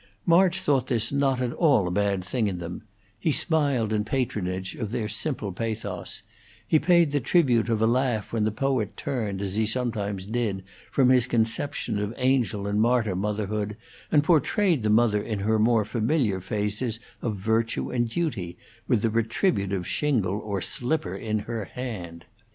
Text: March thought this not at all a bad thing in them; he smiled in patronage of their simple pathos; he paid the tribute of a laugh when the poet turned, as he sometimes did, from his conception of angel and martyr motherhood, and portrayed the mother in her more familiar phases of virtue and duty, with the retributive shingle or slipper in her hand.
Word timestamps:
March 0.25 0.61
thought 0.61 0.87
this 0.87 1.11
not 1.11 1.39
at 1.41 1.53
all 1.53 1.87
a 1.87 1.91
bad 1.91 2.25
thing 2.25 2.47
in 2.47 2.57
them; 2.57 2.81
he 3.19 3.31
smiled 3.31 3.93
in 3.93 4.03
patronage 4.03 4.73
of 4.73 4.89
their 4.89 5.07
simple 5.07 5.51
pathos; 5.51 6.23
he 6.67 6.79
paid 6.79 7.11
the 7.11 7.19
tribute 7.19 7.69
of 7.69 7.83
a 7.83 7.85
laugh 7.85 8.33
when 8.33 8.43
the 8.43 8.49
poet 8.49 8.97
turned, 8.97 9.43
as 9.43 9.57
he 9.57 9.67
sometimes 9.67 10.25
did, 10.25 10.63
from 10.91 11.09
his 11.09 11.27
conception 11.27 11.99
of 11.99 12.15
angel 12.17 12.65
and 12.65 12.81
martyr 12.81 13.15
motherhood, 13.15 13.77
and 14.11 14.23
portrayed 14.23 14.81
the 14.81 14.89
mother 14.89 15.21
in 15.21 15.37
her 15.41 15.59
more 15.59 15.85
familiar 15.85 16.41
phases 16.41 16.99
of 17.21 17.35
virtue 17.37 17.91
and 17.91 18.09
duty, 18.09 18.57
with 18.87 19.03
the 19.03 19.09
retributive 19.11 19.85
shingle 19.85 20.39
or 20.39 20.61
slipper 20.61 21.15
in 21.15 21.37
her 21.37 21.65
hand. 21.65 22.25